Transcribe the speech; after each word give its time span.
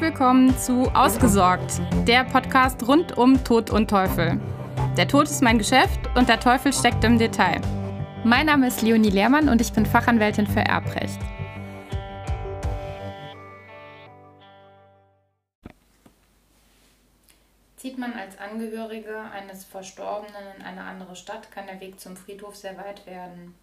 Willkommen 0.00 0.56
zu 0.56 0.84
Ausgesorgt, 0.94 1.80
der 2.06 2.22
Podcast 2.22 2.86
rund 2.86 3.18
um 3.18 3.42
Tod 3.42 3.70
und 3.70 3.90
Teufel. 3.90 4.40
Der 4.96 5.08
Tod 5.08 5.24
ist 5.24 5.42
mein 5.42 5.58
Geschäft 5.58 5.98
und 6.14 6.28
der 6.28 6.38
Teufel 6.38 6.72
steckt 6.72 7.02
im 7.02 7.18
Detail. 7.18 7.60
Mein 8.22 8.46
Name 8.46 8.68
ist 8.68 8.80
Leonie 8.82 9.10
Lehrmann 9.10 9.48
und 9.48 9.60
ich 9.60 9.72
bin 9.72 9.84
Fachanwältin 9.84 10.46
für 10.46 10.60
Erbrecht. 10.60 11.18
Zieht 17.74 17.98
man 17.98 18.12
als 18.12 18.38
Angehörige 18.38 19.18
eines 19.18 19.64
Verstorbenen 19.64 20.44
in 20.58 20.62
eine 20.64 20.84
andere 20.84 21.16
Stadt, 21.16 21.50
kann 21.50 21.66
der 21.66 21.80
Weg 21.80 21.98
zum 21.98 22.16
Friedhof 22.16 22.54
sehr 22.54 22.78
weit 22.78 23.04
werden. 23.04 23.56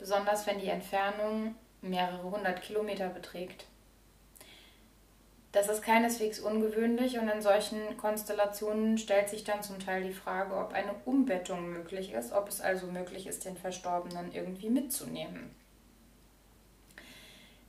Besonders 0.00 0.44
wenn 0.48 0.58
die 0.58 0.70
Entfernung 0.70 1.54
mehrere 1.82 2.28
hundert 2.28 2.62
Kilometer 2.62 3.10
beträgt. 3.10 3.66
Das 5.52 5.68
ist 5.68 5.82
keineswegs 5.82 6.40
ungewöhnlich 6.40 7.18
und 7.18 7.28
in 7.28 7.40
solchen 7.40 7.96
Konstellationen 7.96 8.98
stellt 8.98 9.30
sich 9.30 9.44
dann 9.44 9.62
zum 9.62 9.78
Teil 9.78 10.02
die 10.04 10.12
Frage, 10.12 10.54
ob 10.54 10.74
eine 10.74 10.94
Umbettung 11.06 11.70
möglich 11.70 12.12
ist, 12.12 12.32
ob 12.32 12.48
es 12.48 12.60
also 12.60 12.86
möglich 12.86 13.26
ist, 13.26 13.46
den 13.46 13.56
Verstorbenen 13.56 14.30
irgendwie 14.32 14.68
mitzunehmen. 14.68 15.54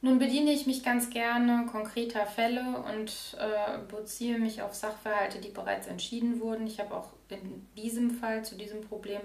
Nun 0.02 0.18
bediene 0.18 0.52
ich 0.52 0.66
mich 0.66 0.84
ganz 0.84 1.10
gerne 1.10 1.68
konkreter 1.70 2.26
Fälle 2.26 2.84
und 2.90 3.38
äh, 3.38 3.78
beziehe 3.90 4.40
mich 4.40 4.62
auf 4.62 4.74
Sachverhalte, 4.74 5.40
die 5.40 5.50
bereits 5.50 5.88
entschieden 5.88 6.40
wurden. 6.40 6.68
Ich 6.68 6.80
habe 6.80 6.96
auch 6.96 7.10
in 7.30 7.66
diesem 7.76 8.12
Fall 8.12 8.44
zu 8.46 8.56
diesem 8.56 8.82
Problem 8.82 9.22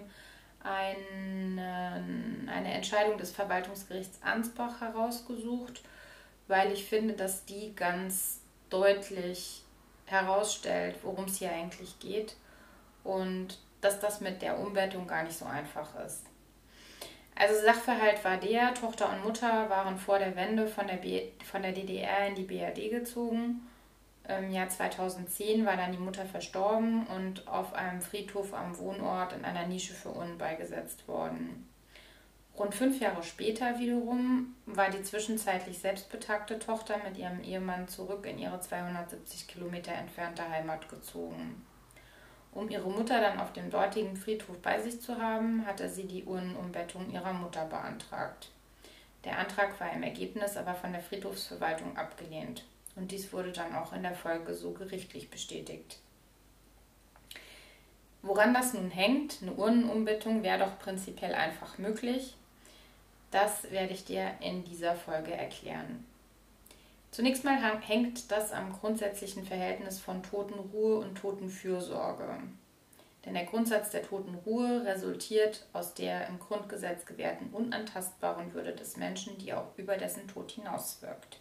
eine, 0.65 2.05
eine 2.47 2.73
Entscheidung 2.73 3.19
des 3.19 3.30
Verwaltungsgerichts 3.30 4.21
Ansbach 4.23 4.80
herausgesucht, 4.80 5.83
weil 6.49 6.73
ich 6.73 6.85
finde, 6.85 7.15
dass 7.15 7.45
die 7.45 7.74
ganz 7.77 8.41
deutlich 8.70 9.62
herausstellt, 10.07 10.96
worum 11.02 11.24
es 11.24 11.38
hier 11.38 11.51
eigentlich 11.51 11.98
geht 11.98 12.37
und 13.02 13.59
dass 13.80 14.01
das 14.01 14.21
mit 14.21 14.43
der 14.43 14.59
Umwertung 14.59 15.06
gar 15.06 15.23
nicht 15.23 15.38
so 15.38 15.45
einfach 15.45 15.88
ist. 16.04 16.24
Also 17.37 17.54
Sachverhalt 17.65 18.24
war 18.24 18.37
der, 18.37 18.74
Tochter 18.74 19.10
und 19.12 19.24
Mutter 19.24 19.68
waren 19.68 19.98
vor 19.98 20.18
der 20.18 20.37
Wende 20.37 20.66
von 20.66 20.87
der, 20.87 20.96
B 20.96 21.30
von 21.45 21.62
der 21.62 21.73
DDR 21.73 22.29
in 22.29 22.34
die 22.37 22.45
BRD 22.45 22.90
gezogen. 22.90 23.66
Im 24.26 24.51
Jahr 24.51 24.68
2010 24.68 25.66
war 25.66 25.76
dann 25.76 25.93
die 25.93 25.99
Mutter 25.99 26.24
verstorben 26.24 27.06
und 27.09 27.46
auf 27.46 27.74
einem 27.74 28.01
Friedhof 28.01 28.54
am 28.54 28.78
Wohnort 28.78 29.34
in 29.34 29.45
einer 29.45 29.66
Nische 29.66 29.93
für 29.93 30.10
Unnen 30.10 30.38
beigesetzt 30.38 31.06
worden. 31.09 31.68
Rund 32.57 32.73
fünf 32.73 33.01
Jahre 33.01 33.23
später 33.24 33.80
wiederum 33.80 34.55
war 34.66 34.88
die 34.88 35.02
zwischenzeitlich 35.02 35.79
selbstbetagte 35.79 36.61
Tochter 36.61 36.99
mit 36.99 37.19
ihrem 37.19 37.43
Ehemann 37.43 37.88
zurück 37.88 38.27
in 38.27 38.38
ihre 38.38 38.61
270 38.61 39.49
Kilometer 39.49 39.93
entfernte 39.93 40.49
Heimat 40.49 40.88
gezogen. 40.88 41.66
Um 42.52 42.71
ihre 42.71 42.88
Mutter 42.88 43.21
dann 43.21 43.41
auf 43.41 43.52
dem 43.52 43.71
dortigen 43.71 44.16
Friedhof 44.16 44.57
bei 44.63 44.80
sich 44.80 45.01
zu 45.01 45.19
haben, 45.19 45.66
hatte 45.66 45.88
sie 45.88 46.05
die 46.05 46.23
Urnenumbettung 46.23 47.11
ihrer 47.11 47.33
Mutter 47.33 47.65
beantragt. 47.65 48.51
Der 49.24 49.39
Antrag 49.41 49.80
war 49.80 49.93
im 49.93 50.05
Ergebnis 50.05 50.57
aber 50.57 50.74
von 50.74 50.93
der 50.93 51.02
Friedhofsverwaltung 51.02 51.96
abgelehnt. 51.96 52.65
Und 52.95 53.11
dies 53.11 53.33
wurde 53.33 53.51
dann 53.51 53.74
auch 53.74 53.93
in 53.93 54.05
der 54.05 54.15
Folge 54.15 54.55
so 54.55 54.71
gerichtlich 54.71 55.29
bestätigt. 55.29 55.99
Woran 58.23 58.55
das 58.55 58.73
nun 58.73 58.91
hängt, 58.91 59.39
eine 59.43 59.52
Urnenumbettung 59.52 60.45
wäre 60.45 60.61
doch 60.61 60.79
prinzipiell 60.79 61.35
einfach 61.35 61.79
möglich, 61.79 62.37
das 63.35 63.68
werde 63.73 63.93
ich 63.93 64.04
dir 64.04 64.31
in 64.41 64.62
dieser 64.62 64.94
Folge 64.94 65.32
erklären. 65.32 66.06
Zunächst 67.10 67.43
mal 67.43 67.59
hängt 67.81 68.31
das 68.31 68.53
am 68.53 68.72
grundsätzlichen 68.72 69.44
Verhältnis 69.44 70.00
von 70.00 70.22
Totenruhe 70.22 70.99
und 70.99 71.16
Totenfürsorge. 71.16 72.39
Denn 73.25 73.34
der 73.34 73.47
Grundsatz 73.47 73.91
der 73.91 74.03
Totenruhe 74.03 74.84
resultiert 74.84 75.67
aus 75.72 75.95
der 75.95 76.28
im 76.28 76.39
Grundgesetz 76.39 77.06
gewährten 77.06 77.49
unantastbaren 77.53 78.55
Würde 78.55 78.72
des 78.72 78.97
Menschen, 78.97 79.37
die 79.39 79.53
auch 79.53 79.77
über 79.77 79.97
dessen 79.97 80.28
Tod 80.28 80.53
hinauswirkt. 80.53 81.39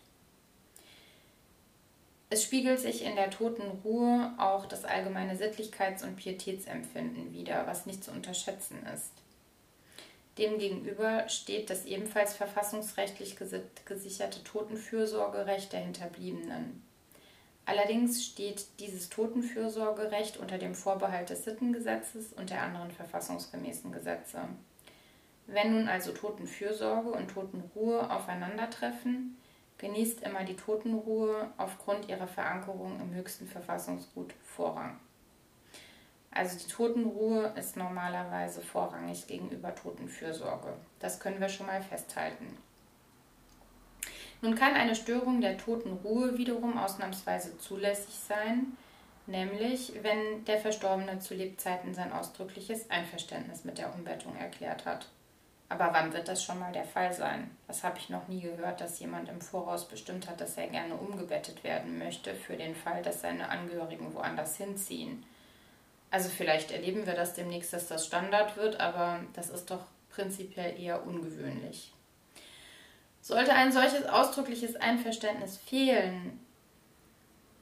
Es 2.31 2.44
spiegelt 2.44 2.80
sich 2.80 3.04
in 3.04 3.16
der 3.16 3.30
Totenruhe 3.30 4.34
auch 4.40 4.66
das 4.66 4.86
allgemeine 4.86 5.36
Sittlichkeits- 5.36 6.04
und 6.04 6.16
Pietätsempfinden 6.16 7.34
wider, 7.34 7.68
was 7.68 7.86
nicht 7.86 8.04
zu 8.04 8.10
unterschätzen 8.10 8.84
ist. 8.96 9.12
Demgegenüber 10.38 11.30
steht 11.30 11.70
das 11.70 11.86
ebenfalls 11.86 12.34
verfassungsrechtlich 12.34 13.38
gesicherte 13.86 14.44
Totenfürsorgerecht 14.44 15.72
der 15.72 15.82
Hinterbliebenen. 15.82 16.84
Allerdings 17.66 18.26
steht 18.26 18.66
dieses 18.80 19.10
Totenfürsorgerecht 19.10 20.38
unter 20.38 20.58
dem 20.58 20.76
Vorbehalt 20.76 21.30
des 21.30 21.46
Sittengesetzes 21.46 22.34
und 22.34 22.50
der 22.50 22.62
anderen 22.62 22.92
verfassungsgemäßen 22.92 23.92
Gesetze. 23.92 24.40
Wenn 25.46 25.74
nun 25.74 25.88
also 25.88 26.12
Totenfürsorge 26.12 27.12
und 27.12 27.30
Totenruhe 27.30 28.10
aufeinandertreffen, 28.10 29.38
genießt 29.78 30.24
immer 30.24 30.44
die 30.44 30.56
Totenruhe 30.56 31.52
aufgrund 31.58 32.10
ihrer 32.10 32.28
Verankerung 32.28 33.00
im 33.00 33.14
höchsten 33.14 33.48
Verfassungsgut 33.48 34.34
Vorrang. 34.44 35.00
Also 36.34 36.58
die 36.58 36.72
Totenruhe 36.72 37.54
ist 37.56 37.78
normalerweise 37.78 38.62
vorrangig 38.62 39.28
gegenüber 39.28 39.76
Totenfürsorge. 39.76 40.74
Das 41.00 41.20
können 41.20 41.40
wir 41.40 41.50
schon 41.50 41.68
mal 41.68 41.82
festhalten. 41.82 42.58
Nun 44.42 44.56
kann 44.56 44.74
eine 44.74 44.96
Störung 44.96 45.42
der 45.42 45.58
Totenruhe 45.58 46.38
wiederum 46.38 46.78
ausnahmsweise 46.78 47.58
zulässig 47.60 48.16
sein, 48.16 48.76
nämlich 49.26 49.94
wenn 50.02 50.44
der 50.46 50.58
Verstorbene 50.58 51.20
zu 51.20 51.34
Lebzeiten 51.34 51.94
sein 51.94 52.12
ausdrückliches 52.12 52.90
Einverständnis 52.90 53.64
mit 53.64 53.78
der 53.78 53.94
Umbettung 53.94 54.36
erklärt 54.36 54.86
hat. 54.86 55.08
Aber 55.70 55.94
wann 55.94 56.14
wird 56.14 56.28
das 56.28 56.44
schon 56.44 56.60
mal 56.60 56.74
der 56.74 56.84
Fall 56.84 57.14
sein? 57.14 57.50
Das 57.68 57.84
habe 57.84 57.98
ich 57.98 58.10
noch 58.10 58.28
nie 58.28 58.42
gehört, 58.42 58.82
dass 58.82 59.00
jemand 59.00 59.30
im 59.30 59.40
Voraus 59.40 59.88
bestimmt 59.88 60.30
hat, 60.30 60.42
dass 60.42 60.58
er 60.58 60.68
gerne 60.68 60.96
umgebettet 60.96 61.64
werden 61.64 61.98
möchte, 61.98 62.36
für 62.36 62.58
den 62.58 62.76
Fall, 62.76 63.02
dass 63.02 63.22
seine 63.22 63.50
Angehörigen 63.50 64.14
woanders 64.14 64.58
hinziehen. 64.58 65.26
Also 66.13 66.29
vielleicht 66.29 66.69
erleben 66.69 67.07
wir 67.07 67.16
das 67.16 67.34
demnächst, 67.34 67.74
dass 67.74 67.88
das 67.88 68.06
Standard 68.06 68.56
wird, 68.56 68.79
aber 68.79 69.22
das 69.34 69.50
ist 69.50 69.72
doch 69.72 69.84
prinzipiell 70.12 70.79
eher 70.79 71.07
ungewöhnlich. 71.07 71.91
Sollte 73.19 73.53
ein 73.53 73.72
solches 73.72 74.06
ausdrückliches 74.06 74.75
Einverständnis 74.75 75.57
fehlen, 75.57 76.40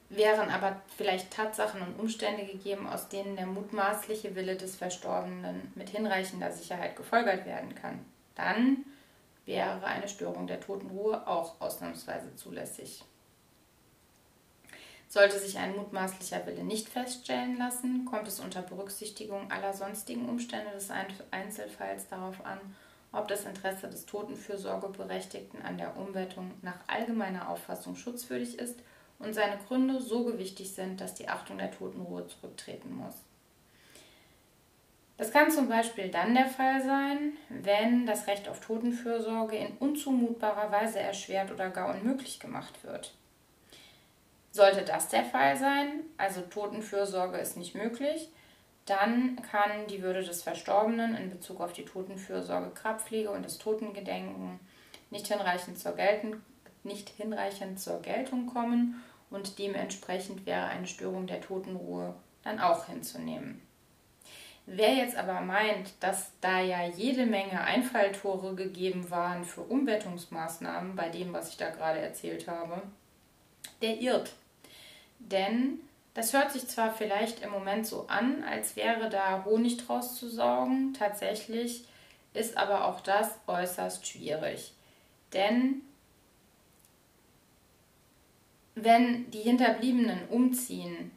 wären 0.10 0.50
aber 0.50 0.82
vielleicht 0.98 1.32
Tatsachen 1.32 1.82
und 1.82 1.98
Umstände 1.98 2.46
gegeben, 2.46 2.88
aus 2.88 3.08
denen 3.08 3.38
der 3.38 3.46
mutmaßliche 3.46 4.36
Wille 4.36 4.58
des 4.58 4.76
Verstorbenen 4.76 5.72
mit 5.76 5.88
hinreichender 5.88 6.52
Sicherheit 6.52 6.98
gefolgert 6.98 7.46
werden 7.46 7.74
kann. 7.74 8.06
Dann 8.36 8.84
wäre 9.46 9.82
eine 9.86 10.10
Störung 10.10 10.48
der 10.48 10.60
Totenruhe 10.60 11.26
auch 11.26 11.62
ausnahmsweise 11.62 12.36
zulässig. 12.36 13.06
Sollte 15.12 15.38
sich 15.38 15.58
ein 15.58 15.76
mutmaßlicher 15.76 16.46
Wille 16.46 16.64
nicht 16.64 16.88
feststellen 16.88 17.58
lassen, 17.58 18.06
kommt 18.06 18.30
es 18.30 18.40
unter 18.40 18.62
Berücksichtigung 18.62 19.52
aller 19.52 19.74
sonstigen 19.74 20.30
Umstände 20.30 20.72
des 20.72 20.90
Einzelfalls 21.32 22.08
darauf 22.08 22.46
an, 22.46 22.60
ob 23.12 23.28
das 23.28 23.44
Interesse 23.44 23.90
des 23.90 24.06
Totenfürsorgeberechtigten 24.06 25.64
an 25.64 25.78
der 25.78 25.98
Umwettung 25.98 26.52
nach 26.62 26.80
allgemeiner 26.88 27.50
Auffassung 27.50 27.98
schutzwürdig 27.98 28.58
ist 28.58 28.80
und 29.20 29.34
seine 29.34 29.58
Gründe 29.68 30.00
so 30.00 30.24
gewichtig 30.24 30.72
sind, 30.72 31.02
dass 31.02 31.14
die 31.14 31.28
Achtung 31.28 31.58
der 31.58 31.72
Totenruhe 31.72 32.26
zurücktreten 32.28 32.96
muss. 32.96 33.16
Das 35.18 35.34
kann 35.34 35.52
zum 35.52 35.68
Beispiel 35.68 36.08
dann 36.08 36.36
der 36.36 36.48
Fall 36.48 36.82
sein, 36.86 37.34
wenn 37.50 38.06
das 38.06 38.28
Recht 38.28 38.48
auf 38.48 38.62
Totenfürsorge 38.62 39.58
in 39.58 39.76
unzumutbarer 39.76 40.72
Weise 40.72 41.02
erschwert 41.02 41.52
oder 41.52 41.70
gar 41.70 41.94
unmöglich 41.94 42.40
gemacht 42.40 42.82
wird. 42.86 43.14
Sollte 44.52 44.84
das 44.84 45.08
der 45.08 45.24
Fall 45.24 45.56
sein, 45.58 46.02
also 46.18 46.42
Totenfürsorge 46.42 47.38
ist 47.38 47.58
nicht 47.58 47.74
möglich, 47.74 48.30
dann 48.86 49.42
kann 49.50 49.88
die 49.90 50.02
Würde 50.02 50.24
des 50.24 50.44
Verstorbenen 50.44 51.16
in 51.16 51.30
Bezug 51.30 51.62
auf 51.62 51.72
die 51.72 51.86
Totenfürsorge, 51.86 52.72
Grabpflege 52.72 53.32
und 53.32 53.46
das 53.46 53.58
Totengedenken 53.58 54.60
nicht 55.10 55.28
hinreichend 55.28 55.80
zur, 55.80 55.94
Gelten, 55.94 56.44
nicht 56.84 57.10
hinreichend 57.10 57.80
zur 57.80 58.02
Geltung 58.02 58.48
kommen 58.48 59.02
und 59.30 59.60
dementsprechend 59.60 60.46
wäre 60.46 60.66
eine 60.66 60.88
Störung 60.88 61.28
der 61.28 61.42
Totenruhe 61.42 62.16
dann 62.44 62.60
auch 62.60 62.88
hinzunehmen. 62.88 63.62
Wer 64.66 64.94
jetzt 64.96 65.16
aber 65.16 65.42
meint, 65.42 65.92
dass 66.02 66.32
da 66.40 66.60
ja 66.60 66.86
jede 66.86 67.26
Menge 67.26 67.62
Einfalltore 67.62 68.56
gegeben 68.56 69.10
waren 69.10 69.44
für 69.44 69.62
Umbettungsmaßnahmen 69.62 70.96
bei 70.96 71.10
dem, 71.10 71.34
was 71.34 71.50
ich 71.50 71.58
da 71.58 71.70
gerade 71.70 72.00
erzählt 72.00 72.48
habe, 72.48 72.82
der 73.82 74.00
irrt. 74.00 74.34
Denn 75.30 75.80
das 76.14 76.34
hört 76.34 76.52
sich 76.52 76.68
zwar 76.68 76.94
vielleicht 76.94 77.42
im 77.42 77.52
Moment 77.52 77.88
so 77.88 78.08
an, 78.08 78.44
als 78.44 78.76
wäre 78.76 79.10
da 79.10 79.46
Honig 79.46 79.78
draus 79.78 80.16
zu 80.16 80.30
saugen, 80.30 80.94
tatsächlich 80.94 81.86
ist 82.34 82.58
aber 82.58 82.86
auch 82.86 83.02
das 83.02 83.30
äußerst 83.48 84.06
schwierig. 84.08 84.74
Denn 85.34 85.82
Wenn 88.76 89.30
die 89.32 89.42
Hinterbliebenen 89.42 90.28
umziehen, 90.30 91.12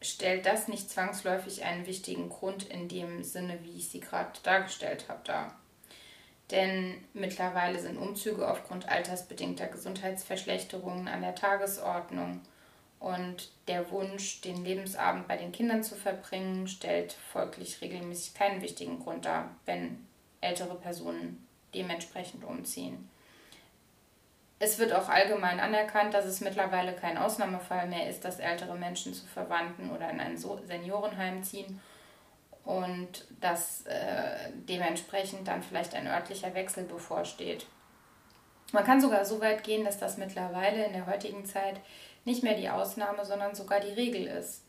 stellt 0.00 0.46
das 0.46 0.68
nicht 0.68 0.90
zwangsläufig 0.90 1.64
einen 1.64 1.86
wichtigen 1.86 2.28
Grund 2.28 2.64
in 2.64 2.88
dem 2.88 3.22
Sinne, 3.22 3.58
wie 3.62 3.76
ich 3.76 3.88
sie 3.88 4.00
gerade 4.00 4.32
dargestellt 4.42 5.04
habe, 5.08 5.20
dar. 5.24 5.54
Denn 6.50 6.96
mittlerweile 7.12 7.78
sind 7.78 7.98
Umzüge 7.98 8.50
aufgrund 8.50 8.88
altersbedingter 8.88 9.66
Gesundheitsverschlechterungen 9.66 11.08
an 11.08 11.20
der 11.22 11.34
Tagesordnung. 11.34 12.40
Und 13.02 13.50
der 13.66 13.90
Wunsch, 13.90 14.42
den 14.42 14.64
Lebensabend 14.64 15.26
bei 15.26 15.36
den 15.36 15.50
Kindern 15.50 15.82
zu 15.82 15.96
verbringen, 15.96 16.68
stellt 16.68 17.12
folglich 17.32 17.80
regelmäßig 17.80 18.34
keinen 18.34 18.62
wichtigen 18.62 19.00
Grund 19.00 19.24
dar, 19.24 19.56
wenn 19.66 20.06
ältere 20.40 20.76
Personen 20.76 21.44
dementsprechend 21.74 22.44
umziehen. 22.44 23.10
Es 24.60 24.78
wird 24.78 24.92
auch 24.92 25.08
allgemein 25.08 25.58
anerkannt, 25.58 26.14
dass 26.14 26.26
es 26.26 26.40
mittlerweile 26.40 26.92
kein 26.92 27.18
Ausnahmefall 27.18 27.88
mehr 27.88 28.08
ist, 28.08 28.24
dass 28.24 28.38
ältere 28.38 28.76
Menschen 28.76 29.12
zu 29.12 29.26
Verwandten 29.26 29.90
oder 29.90 30.08
in 30.08 30.20
ein 30.20 30.38
Seniorenheim 30.38 31.42
ziehen 31.42 31.80
und 32.62 33.26
dass 33.40 33.84
äh, 33.86 34.52
dementsprechend 34.54 35.48
dann 35.48 35.64
vielleicht 35.64 35.96
ein 35.96 36.06
örtlicher 36.06 36.54
Wechsel 36.54 36.84
bevorsteht. 36.84 37.66
Man 38.70 38.84
kann 38.84 39.00
sogar 39.00 39.24
so 39.24 39.40
weit 39.40 39.64
gehen, 39.64 39.84
dass 39.84 39.98
das 39.98 40.18
mittlerweile 40.18 40.84
in 40.84 40.92
der 40.92 41.06
heutigen 41.06 41.44
Zeit 41.44 41.80
nicht 42.24 42.42
mehr 42.42 42.54
die 42.54 42.68
Ausnahme, 42.68 43.24
sondern 43.24 43.54
sogar 43.54 43.80
die 43.80 43.92
Regel 43.92 44.26
ist. 44.26 44.62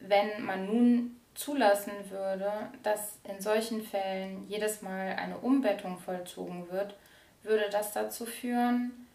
Wenn 0.00 0.44
man 0.44 0.66
nun 0.66 1.16
zulassen 1.34 1.92
würde, 2.10 2.52
dass 2.82 3.18
in 3.24 3.40
solchen 3.40 3.82
Fällen 3.82 4.48
jedes 4.48 4.82
Mal 4.82 5.14
eine 5.16 5.38
Umbettung 5.38 5.98
vollzogen 5.98 6.70
wird, 6.70 6.96
würde 7.42 7.68
das 7.70 7.92
dazu 7.92 8.26
führen, 8.26 9.06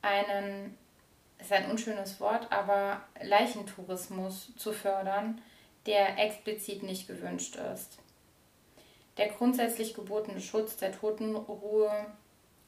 einen, 0.00 0.76
ist 1.38 1.52
ein 1.52 1.70
unschönes 1.70 2.20
Wort, 2.20 2.50
aber 2.52 3.02
Leichentourismus 3.20 4.52
zu 4.56 4.72
fördern, 4.72 5.40
der 5.86 6.18
explizit 6.18 6.82
nicht 6.82 7.08
gewünscht 7.08 7.56
ist. 7.56 7.98
Der 9.16 9.28
grundsätzlich 9.28 9.94
gebotene 9.94 10.40
Schutz 10.40 10.76
der 10.76 10.92
Totenruhe 10.92 11.90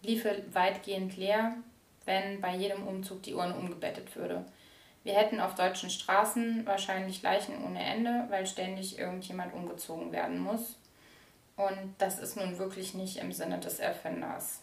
liefe 0.03 0.43
weitgehend 0.53 1.17
leer, 1.17 1.57
wenn 2.05 2.41
bei 2.41 2.55
jedem 2.55 2.87
Umzug 2.87 3.23
die 3.23 3.35
Urne 3.35 3.55
umgebettet 3.55 4.15
würde. 4.17 4.45
Wir 5.03 5.15
hätten 5.15 5.41
auf 5.41 5.55
deutschen 5.55 5.91
Straßen 5.91 6.67
wahrscheinlich 6.67 7.23
Leichen 7.23 7.63
ohne 7.65 7.83
Ende, 7.83 8.27
weil 8.31 8.47
ständig 8.47 8.99
irgendjemand 8.99 9.53
umgezogen 9.53 10.13
werden 10.13 10.39
muss. 10.39 10.77
Und 11.57 11.95
das 11.99 12.19
ist 12.19 12.37
nun 12.37 12.59
wirklich 12.59 12.95
nicht 12.95 13.19
im 13.19 13.31
Sinne 13.31 13.59
des 13.59 13.79
Erfinders. 13.79 14.61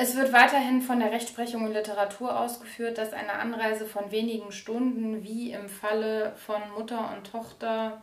Es 0.00 0.14
wird 0.14 0.32
weiterhin 0.32 0.80
von 0.80 1.00
der 1.00 1.10
Rechtsprechung 1.10 1.64
und 1.64 1.72
Literatur 1.72 2.38
ausgeführt, 2.38 2.98
dass 2.98 3.12
eine 3.12 3.32
Anreise 3.32 3.84
von 3.84 4.12
wenigen 4.12 4.52
Stunden, 4.52 5.24
wie 5.24 5.50
im 5.50 5.68
Falle 5.68 6.36
von 6.36 6.62
Mutter 6.76 7.12
und 7.16 7.26
Tochter, 7.26 8.00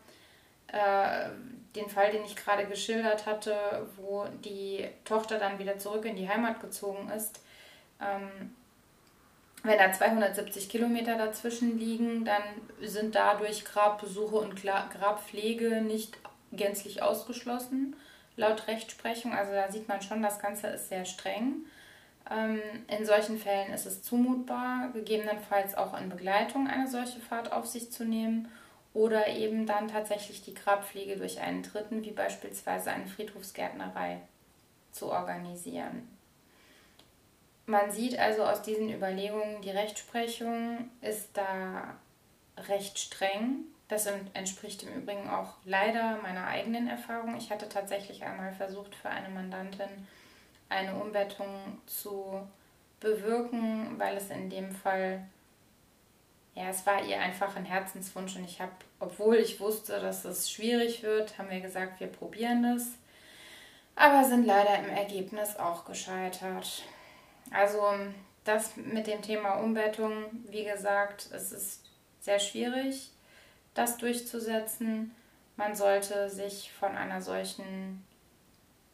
äh, 0.68 1.30
den 1.76 1.90
Fall, 1.90 2.12
den 2.12 2.26
ich 2.26 2.36
gerade 2.36 2.66
geschildert 2.66 3.26
hatte, 3.26 3.88
wo 3.98 4.26
die 4.44 4.88
Tochter 5.04 5.38
dann 5.38 5.60
wieder 5.60 5.78
zurück 5.78 6.06
in 6.06 6.16
die 6.16 6.30
Heimat 6.30 6.60
gezogen 6.60 7.10
ist, 7.10 7.42
ähm, 8.02 8.56
wenn 9.64 9.80
da 9.80 9.92
270 9.92 10.70
Kilometer 10.70 11.18
dazwischen 11.18 11.80
liegen, 11.80 12.24
dann 12.24 12.44
sind 12.82 13.16
dadurch 13.16 13.66
Grabbesuche 13.66 14.36
und 14.36 14.56
Grabpflege 14.62 15.82
nicht 15.82 16.18
gänzlich 16.52 17.02
ausgeschlossen, 17.02 17.96
laut 18.38 18.68
Rechtsprechung. 18.68 19.34
Also 19.34 19.54
da 19.54 19.72
sieht 19.72 19.88
man 19.88 20.02
schon, 20.04 20.22
das 20.22 20.40
Ganze 20.40 20.68
ist 20.68 20.90
sehr 20.90 21.06
streng. 21.06 21.66
Ähm, 22.30 22.62
in 22.88 23.06
solchen 23.06 23.40
Fällen 23.40 23.74
ist 23.74 23.88
es 23.88 24.04
zumutbar, 24.04 24.90
gegebenenfalls 24.94 25.76
auch 25.76 26.00
in 26.00 26.10
Begleitung 26.10 26.68
eine 26.68 26.88
solche 26.88 27.20
Fahrt 27.20 27.52
auf 27.52 27.66
sich 27.66 27.92
zu 27.92 28.06
nehmen 28.06 28.48
oder 28.96 29.28
eben 29.28 29.68
dann 29.68 29.90
tatsächlich 29.90 30.42
die 30.42 30.54
Grabpflege 30.54 31.18
durch 31.18 31.42
einen 31.42 31.62
Dritten, 31.62 32.04
wie 32.04 32.12
beispielsweise 32.12 32.92
eine 32.92 33.06
Friedhofsgärtnerei, 33.06 34.22
zu 34.92 35.12
organisieren. 35.12 36.08
Man 37.66 37.92
sieht 37.92 38.18
also 38.18 38.46
aus 38.46 38.62
diesen 38.62 38.90
Überlegungen, 38.90 39.62
die 39.62 39.70
Rechtsprechung 39.70 40.90
ist 41.02 41.30
da 41.34 41.96
recht 42.70 42.98
streng. 42.98 43.66
Das 43.90 44.08
entspricht 44.34 44.84
im 44.84 44.94
Übrigen 44.94 45.30
auch 45.30 45.56
leider 45.66 46.18
meiner 46.22 46.48
eigenen 46.48 46.88
Erfahrung. 46.88 47.36
Ich 47.36 47.52
hatte 47.52 47.68
tatsächlich 47.68 48.24
einmal 48.24 48.54
versucht, 48.54 48.96
für 48.96 49.10
eine 49.10 49.30
Mandantin 49.30 49.90
eine 50.70 50.96
Umbettung 50.96 51.80
zu 51.86 52.48
bewirken, 53.02 54.00
weil 54.00 54.16
es 54.16 54.30
in 54.30 54.50
dem 54.50 54.72
Fall, 54.72 55.28
ja, 56.56 56.70
es 56.70 56.86
war 56.86 57.04
ihr 57.04 57.20
einfach 57.20 57.56
ein 57.56 57.66
Herzenswunsch 57.66 58.38
und 58.38 58.46
ich 58.46 58.62
habe, 58.62 58.72
obwohl 59.00 59.36
ich 59.36 59.60
wusste, 59.60 60.00
dass 60.00 60.24
es 60.24 60.50
schwierig 60.50 61.04
wird, 61.04 61.38
haben 61.38 61.50
wir 61.50 61.60
gesagt, 61.60 62.00
wir 62.00 62.08
probieren 62.08 62.64
das, 62.64 62.88
aber 63.96 64.28
sind 64.28 64.46
leider 64.46 64.80
im 64.80 64.90
Ergebnis 64.90 65.58
auch 65.58 65.86
gescheitert. 65.86 66.84
Also 67.52 67.82
das 68.46 68.78
mit 68.78 69.08
dem 69.08 69.22
Thema 69.22 69.56
Umbettung, 69.56 70.26
wie 70.50 70.64
gesagt, 70.64 71.30
es 71.32 71.52
ist 71.52 71.86
sehr 72.22 72.40
schwierig, 72.40 73.12
das 73.74 73.98
durchzusetzen. 73.98 75.14
Man 75.58 75.76
sollte 75.76 76.30
sich 76.30 76.72
von 76.72 76.96
einer 76.96 77.22
solchen 77.22 78.06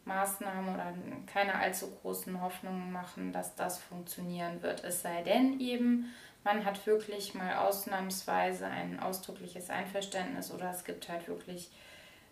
Maßnahmen 0.05 0.73
oder 0.73 0.93
keine 1.31 1.55
allzu 1.55 1.91
großen 2.01 2.41
Hoffnungen 2.41 2.91
machen, 2.91 3.31
dass 3.31 3.55
das 3.55 3.77
funktionieren 3.77 4.61
wird. 4.61 4.83
Es 4.83 5.01
sei 5.01 5.21
denn 5.21 5.59
eben, 5.59 6.11
man 6.43 6.65
hat 6.65 6.85
wirklich 6.87 7.33
mal 7.33 7.55
ausnahmsweise 7.55 8.65
ein 8.65 8.99
ausdrückliches 8.99 9.69
Einverständnis 9.69 10.51
oder 10.51 10.71
es 10.71 10.83
gibt 10.83 11.07
halt 11.09 11.27
wirklich 11.27 11.69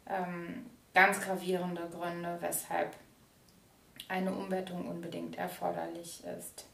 ähm, 0.08 0.66
ganz 0.94 1.22
gravierende 1.22 1.88
Gründe, 1.90 2.38
weshalb 2.40 2.96
eine 4.08 4.34
Umbettung 4.34 4.88
unbedingt 4.88 5.38
erforderlich 5.38 6.24
ist. 6.26 6.66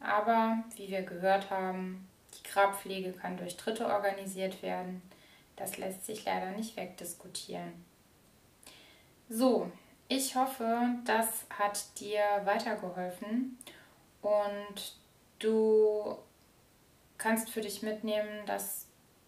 Aber 0.00 0.58
wie 0.74 0.88
wir 0.88 1.02
gehört 1.02 1.50
haben, 1.50 2.08
die 2.34 2.48
Grabpflege 2.48 3.12
kann 3.12 3.36
durch 3.36 3.56
Dritte 3.56 3.86
organisiert 3.86 4.62
werden. 4.62 5.02
Das 5.54 5.78
lässt 5.78 6.04
sich 6.04 6.24
leider 6.24 6.50
nicht 6.50 6.76
wegdiskutieren. 6.76 7.72
So, 9.28 9.70
ich 10.08 10.36
hoffe, 10.36 10.90
das 11.04 11.46
hat 11.50 11.98
dir 11.98 12.22
weitergeholfen 12.44 13.58
und 14.22 14.96
du 15.46 16.18
kannst 17.18 17.50
für 17.50 17.60
dich 17.60 17.82
mitnehmen, 17.82 18.44
dass 18.46 18.86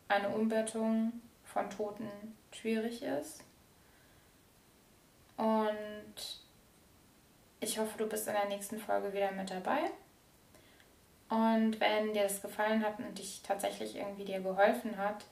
eine 0.08 0.28
Umbettung 0.28 1.12
von 1.44 1.70
Toten 1.70 2.08
schwierig 2.52 3.02
ist. 3.02 3.42
Und 5.36 6.42
ich 7.60 7.78
hoffe, 7.78 7.98
du 7.98 8.06
bist 8.06 8.26
in 8.26 8.34
der 8.34 8.48
nächsten 8.48 8.78
Folge 8.78 9.12
wieder 9.12 9.30
mit 9.32 9.50
dabei. 9.50 9.90
Und 11.28 11.78
wenn 11.80 12.14
dir 12.14 12.22
das 12.22 12.40
gefallen 12.40 12.84
hat 12.84 12.98
und 12.98 13.18
dich 13.18 13.42
tatsächlich 13.42 13.96
irgendwie 13.96 14.24
dir 14.24 14.40
geholfen 14.40 14.96
hat, 14.96 15.24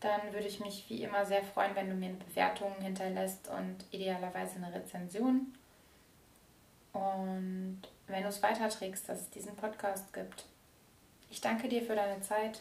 dann 0.00 0.32
würde 0.32 0.46
ich 0.46 0.60
mich 0.60 0.84
wie 0.88 1.02
immer 1.02 1.24
sehr 1.24 1.42
freuen, 1.42 1.74
wenn 1.74 1.88
du 1.88 1.94
mir 1.94 2.10
eine 2.10 2.16
Bewertung 2.16 2.74
hinterlässt 2.80 3.48
und 3.48 3.84
idealerweise 3.90 4.56
eine 4.56 4.74
Rezension. 4.74 5.54
Und 6.92 7.82
wenn 8.10 8.22
du 8.22 8.28
es 8.28 8.42
weiterträgst, 8.42 9.08
dass 9.08 9.20
es 9.20 9.30
diesen 9.30 9.56
Podcast 9.56 10.12
gibt. 10.12 10.44
Ich 11.30 11.40
danke 11.40 11.68
dir 11.68 11.82
für 11.82 11.94
deine 11.94 12.20
Zeit. 12.22 12.60